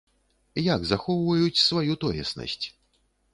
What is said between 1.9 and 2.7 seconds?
тоеснасць?